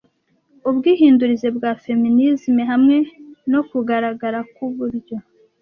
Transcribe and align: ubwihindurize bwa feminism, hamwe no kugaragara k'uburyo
ubwihindurize 0.69 1.47
bwa 1.57 1.71
feminism, 1.83 2.55
hamwe 2.71 2.97
no 3.51 3.61
kugaragara 3.69 4.39
k'uburyo 4.53 5.17